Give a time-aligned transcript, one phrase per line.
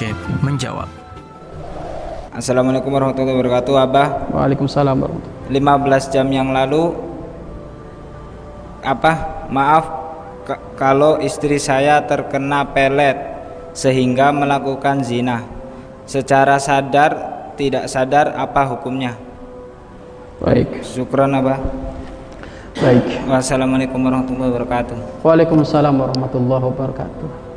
[0.00, 0.88] Syekh menjawab.
[2.32, 4.32] Assalamualaikum warahmatullahi wabarakatuh Abah.
[4.32, 6.96] Waalaikumsalam warahmatullahi 15 jam yang lalu
[8.80, 9.84] Apa maaf
[10.80, 13.20] Kalau istri saya terkena pelet
[13.76, 15.44] Sehingga melakukan zina.
[16.08, 17.12] Secara sadar
[17.60, 19.20] Tidak sadar apa hukumnya?
[20.40, 21.60] Baik, Syukran Abah.
[22.80, 23.28] Baik.
[23.28, 24.96] Wassalamualaikum warahmatullahi wabarakatuh.
[25.20, 27.49] Waalaikumsalam warahmatullahi wabarakatuh.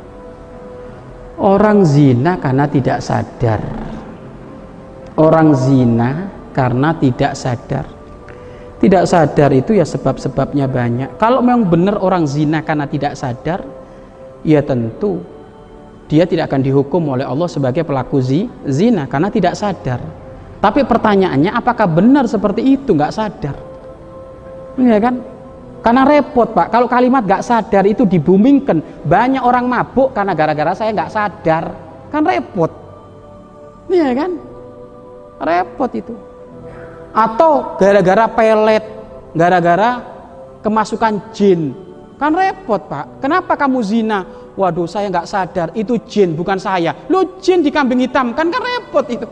[1.34, 3.58] Orang zina karena tidak sadar.
[5.18, 7.86] Orang zina karena tidak sadar.
[8.78, 11.18] Tidak sadar itu ya sebab-sebabnya banyak.
[11.18, 13.66] Kalau memang benar orang zina karena tidak sadar,
[14.46, 15.24] ya tentu
[16.06, 19.98] dia tidak akan dihukum oleh Allah sebagai pelaku zi- zina karena tidak sadar.
[20.62, 23.56] Tapi pertanyaannya apakah benar seperti itu nggak sadar?
[24.78, 25.33] Iya kan?
[25.84, 29.04] Karena repot pak, kalau kalimat gak sadar itu dibumingkan.
[29.04, 31.64] Banyak orang mabuk karena gara-gara saya gak sadar.
[32.08, 32.72] Kan repot.
[33.92, 34.40] Iya kan?
[35.44, 36.16] Repot itu.
[37.12, 38.84] Atau gara-gara pelet
[39.36, 40.00] Gara-gara
[40.64, 41.76] kemasukan jin.
[42.16, 43.20] Kan repot pak.
[43.20, 44.24] Kenapa kamu zina?
[44.56, 45.68] Waduh saya gak sadar.
[45.76, 46.96] Itu jin bukan saya.
[47.12, 49.28] Lu jin di kambing hitam Kan kan repot itu.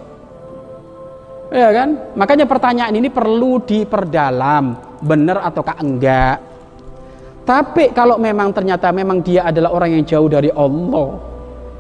[1.52, 2.16] Ya kan?
[2.16, 6.38] Makanya pertanyaan ini perlu diperdalam, benar ataukah enggak.
[7.42, 11.18] Tapi kalau memang ternyata memang dia adalah orang yang jauh dari Allah,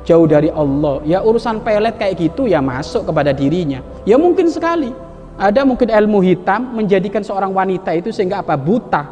[0.02, 3.78] jauh dari Allah, ya urusan pelet kayak gitu ya masuk kepada dirinya.
[4.02, 4.90] Ya mungkin sekali.
[5.32, 8.58] Ada mungkin ilmu hitam menjadikan seorang wanita itu sehingga apa?
[8.58, 9.02] buta.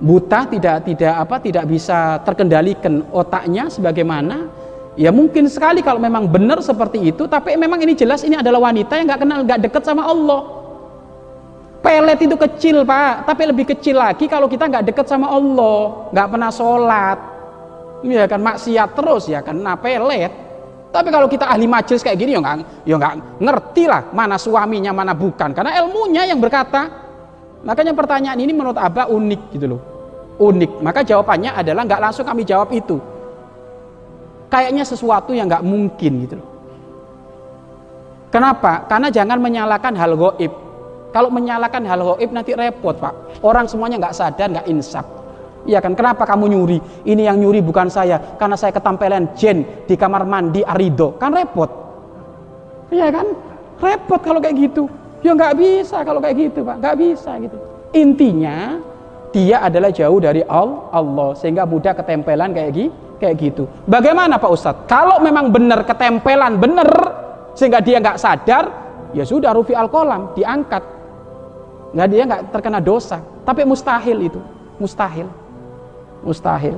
[0.00, 6.62] Buta tidak tidak apa tidak bisa terkendalikan otaknya sebagaimana Ya mungkin sekali kalau memang benar
[6.62, 10.06] seperti itu, tapi memang ini jelas ini adalah wanita yang nggak kenal, nggak dekat sama
[10.06, 10.53] Allah.
[11.84, 16.28] Pelet itu kecil pak, tapi lebih kecil lagi kalau kita nggak dekat sama Allah, nggak
[16.32, 17.18] pernah sholat,
[18.00, 20.32] ya kan maksiat terus ya nah pelet.
[20.88, 24.96] Tapi kalau kita ahli majelis kayak gini ya nggak, ya nggak ngerti lah mana suaminya
[24.96, 26.88] mana bukan, karena ilmunya yang berkata.
[27.68, 29.80] Makanya pertanyaan ini menurut Abah unik gitu loh,
[30.40, 30.80] unik.
[30.80, 32.96] Maka jawabannya adalah nggak langsung kami jawab itu,
[34.48, 36.48] kayaknya sesuatu yang nggak mungkin gitu loh.
[38.32, 38.88] Kenapa?
[38.88, 40.63] Karena jangan menyalakan hal goib.
[41.14, 43.38] Kalau menyalakan hal goib nanti repot pak.
[43.46, 45.06] Orang semuanya nggak sadar, nggak insaf.
[45.62, 45.94] Iya kan?
[45.94, 46.78] Kenapa kamu nyuri?
[47.06, 51.14] Ini yang nyuri bukan saya, karena saya ketampelan jen di kamar mandi Arido.
[51.14, 51.70] Kan repot.
[52.90, 53.30] Iya kan?
[53.78, 54.90] Repot kalau kayak gitu.
[55.22, 57.56] Ya nggak bisa kalau kayak gitu pak, nggak bisa gitu.
[57.94, 58.82] Intinya
[59.32, 62.90] dia adalah jauh dari Allah sehingga mudah ketempelan kayak gini
[63.22, 63.64] kayak gitu.
[63.88, 64.84] Bagaimana Pak Ustadz?
[64.84, 66.90] Kalau memang benar ketempelan benar
[67.56, 68.64] sehingga dia nggak sadar,
[69.16, 71.03] ya sudah rufi al kolam diangkat.
[71.94, 73.22] Nggak dia nggak terkena dosa.
[73.46, 74.40] Tapi mustahil itu,
[74.82, 75.30] mustahil,
[76.26, 76.76] mustahil.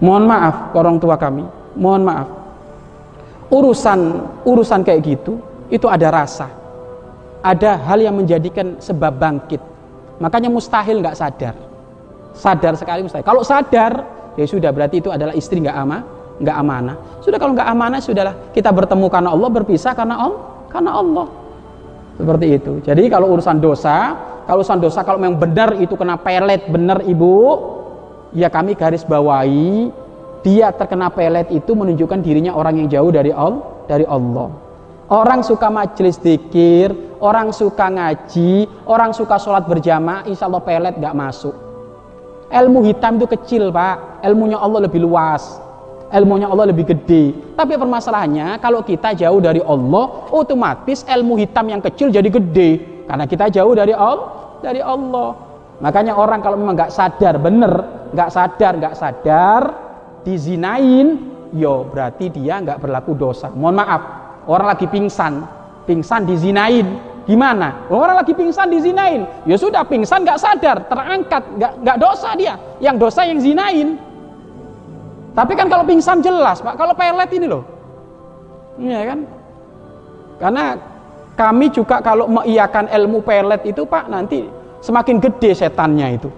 [0.00, 1.44] Mohon maaf orang tua kami,
[1.76, 2.28] mohon maaf.
[3.52, 4.00] Urusan
[4.48, 6.48] urusan kayak gitu itu ada rasa,
[7.44, 9.60] ada hal yang menjadikan sebab bangkit.
[10.18, 11.54] Makanya mustahil nggak sadar.
[12.32, 13.26] Sadar sekali mustahil.
[13.26, 13.92] Kalau sadar,
[14.38, 15.98] ya sudah berarti itu adalah istri nggak ama
[16.38, 20.40] nggak amanah sudah kalau nggak amanah sudahlah kita bertemu karena Allah berpisah karena Allah
[20.70, 21.26] karena Allah
[22.18, 22.72] seperti itu.
[22.82, 27.36] Jadi kalau urusan dosa kalau urusan dosa kalau memang benar itu kena pelet benar ibu
[28.34, 29.92] ya kami garis bawahi
[30.42, 34.50] dia terkena pelet itu menunjukkan dirinya orang yang jauh dari Allah dari Allah.
[35.08, 36.92] Orang suka majelis dikir
[37.22, 41.54] orang suka ngaji orang suka sholat berjamaah insya Allah pelet nggak masuk.
[42.48, 45.60] Ilmu hitam itu kecil pak, ilmunya Allah lebih luas,
[46.12, 47.54] ilmunya Allah lebih gede.
[47.54, 53.24] Tapi permasalahannya kalau kita jauh dari Allah, otomatis ilmu hitam yang kecil jadi gede karena
[53.24, 55.30] kita jauh dari Allah, dari Allah.
[55.78, 57.72] Makanya orang kalau memang nggak sadar bener,
[58.10, 59.62] nggak sadar nggak sadar
[60.26, 61.22] dizinain,
[61.54, 63.52] yo berarti dia nggak berlaku dosa.
[63.52, 64.02] Mohon maaf,
[64.50, 65.46] orang lagi pingsan,
[65.86, 66.88] pingsan dizinain,
[67.28, 67.84] Gimana?
[67.92, 69.28] Orang lagi pingsan dizinain.
[69.44, 72.56] Ya sudah pingsan nggak sadar, terangkat, nggak nggak dosa dia.
[72.80, 74.00] Yang dosa yang zinain.
[75.32, 76.74] Tapi kan kalau pingsan jelas, Pak.
[76.76, 77.64] Kalau pelet ini loh.
[78.78, 79.18] Iya kan?
[80.38, 80.64] Karena
[81.34, 84.46] kami juga kalau mengiyakan ilmu pelet itu, Pak, nanti
[84.82, 86.28] semakin gede setannya itu.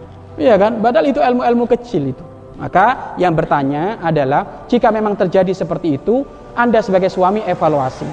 [0.40, 0.80] Iya kan?
[0.80, 2.24] Padahal itu ilmu-ilmu kecil itu.
[2.60, 8.04] Maka yang bertanya adalah jika memang terjadi seperti itu, Anda sebagai suami evaluasi.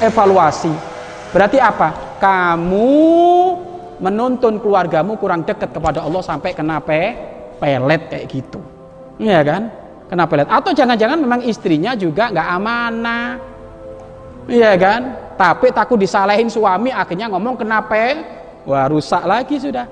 [0.00, 0.90] Evaluasi
[1.30, 2.18] Berarti apa?
[2.18, 2.90] Kamu
[4.02, 7.14] menuntun keluargamu kurang dekat kepada Allah sampai kena pe
[7.62, 8.58] pelet kayak gitu.
[9.20, 9.62] Iya kan?
[10.08, 10.48] Kena pelet.
[10.48, 13.36] Atau jangan-jangan memang istrinya juga nggak amanah.
[14.48, 15.00] Iya kan?
[15.36, 17.94] Tapi takut disalahin suami akhirnya ngomong kenapa?
[18.64, 19.84] Wah rusak lagi sudah.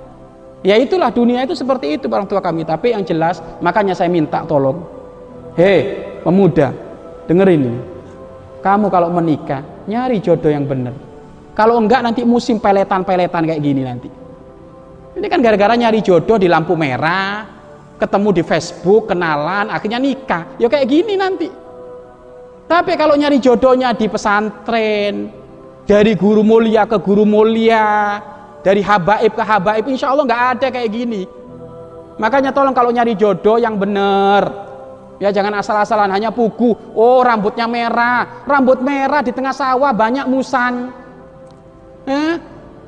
[0.65, 2.65] Ya itulah dunia itu seperti itu orang tua kami.
[2.65, 4.99] Tapi yang jelas makanya saya minta tolong
[5.59, 5.79] hei
[6.23, 6.71] pemuda
[7.27, 7.81] dengerin ini
[8.63, 10.95] kamu kalau menikah nyari jodoh yang benar
[11.59, 14.07] kalau enggak nanti musim peletan-peletan kayak gini nanti
[15.19, 17.57] ini kan gara-gara nyari jodoh di lampu merah
[17.99, 20.47] ketemu di Facebook kenalan akhirnya nikah.
[20.56, 21.50] Ya kayak gini nanti.
[22.71, 25.33] Tapi kalau nyari jodohnya di pesantren
[25.89, 28.21] dari guru mulia ke guru mulia
[28.61, 31.23] dari habaib ke habaib insya Allah nggak ada kayak gini.
[32.21, 34.67] Makanya tolong kalau nyari jodoh yang benar.
[35.19, 36.77] Ya jangan asal-asalan hanya pugu.
[36.94, 38.47] Oh rambutnya merah.
[38.47, 40.94] Rambut merah di tengah sawah banyak musan.
[42.06, 42.35] Eh?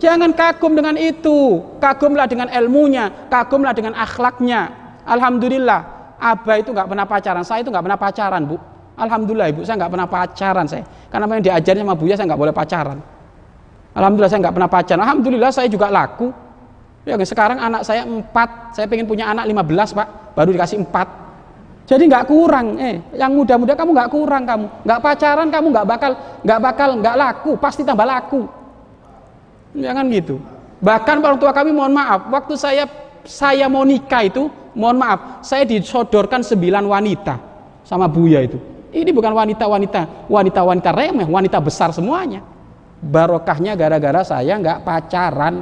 [0.00, 1.60] jangan kagum dengan itu.
[1.80, 4.80] Kagumlah dengan ilmunya kagumlah dengan akhlaknya
[5.10, 7.40] Alhamdulillah Abah itu nggak pernah pacaran.
[7.40, 8.60] Saya itu nggak pernah pacaran bu.
[9.00, 10.84] Alhamdulillah ibu saya nggak pernah pacaran saya.
[11.08, 12.98] Karena yang diajarnya sama Buya saya nggak boleh pacaran.
[13.96, 15.02] Alhamdulillah saya nggak pernah pacaran.
[15.08, 16.28] Alhamdulillah saya juga laku.
[17.08, 18.76] Ya sekarang anak saya empat.
[18.76, 20.08] Saya pengen punya anak 15 pak.
[20.36, 21.08] Baru dikasih empat.
[21.88, 23.00] Jadi nggak kurang eh.
[23.16, 24.66] Yang muda-muda kamu nggak kurang kamu.
[24.84, 26.12] Nggak pacaran kamu nggak bakal
[26.44, 27.52] nggak bakal nggak laku.
[27.56, 28.44] Pasti tambah laku.
[29.72, 30.36] Jangan gitu.
[30.84, 32.28] Bahkan orang tua kami mohon maaf.
[32.28, 32.84] Waktu saya
[33.24, 37.34] saya mau nikah itu mohon maaf saya disodorkan sembilan wanita
[37.86, 42.42] sama Buya itu ini bukan wanita-wanita, wanita-wanita remeh, wanita besar semuanya.
[42.98, 45.54] Barokahnya gara-gara saya nggak pacaran.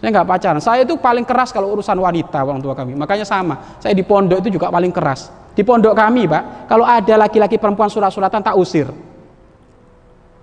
[0.00, 0.60] Saya nggak pacaran.
[0.64, 2.96] Saya itu paling keras kalau urusan wanita orang tua kami.
[2.96, 3.76] Makanya sama.
[3.78, 5.28] Saya di pondok itu juga paling keras.
[5.52, 8.88] Di pondok kami, Pak, kalau ada laki-laki perempuan surat-suratan tak usir.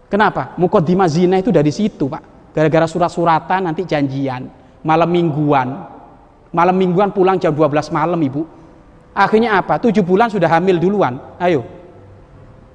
[0.06, 0.54] Kenapa?
[0.62, 2.54] Mukodima zina itu dari situ, Pak.
[2.54, 4.46] Gara-gara surat-suratan nanti janjian,
[4.86, 5.98] malam mingguan.
[6.50, 8.42] Malam mingguan pulang jam 12 malam, Ibu.
[9.14, 9.78] Akhirnya apa?
[9.78, 11.18] Tujuh bulan sudah hamil duluan.
[11.38, 11.66] Ayo,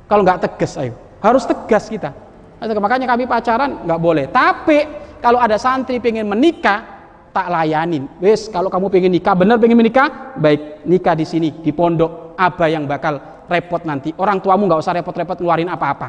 [0.07, 0.95] kalau nggak tegas, ayo.
[1.25, 2.13] Harus tegas kita.
[2.61, 4.25] Makanya kami pacaran nggak boleh.
[4.29, 4.79] Tapi
[5.19, 6.85] kalau ada santri pengen menikah,
[7.33, 8.07] tak layanin.
[8.21, 12.37] Wes, kalau kamu pengen nikah, bener pengen menikah, baik nikah di sini di pondok.
[12.39, 14.13] Apa yang bakal repot nanti?
[14.21, 16.09] Orang tuamu nggak usah repot-repot ngeluarin apa-apa.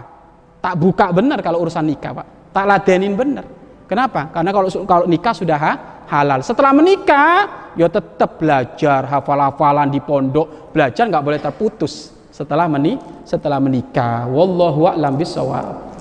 [0.62, 2.28] Tak buka bener kalau urusan nikah, pak.
[2.52, 3.46] Tak ladenin bener.
[3.86, 4.34] Kenapa?
[4.34, 5.74] Karena kalau kalau nikah sudah ha,
[6.10, 6.42] halal.
[6.42, 10.74] Setelah menikah, ya tetap belajar hafal-hafalan di pondok.
[10.76, 15.95] Belajar nggak boleh terputus setelah meni setelah menikah wallahu a'lam bisawab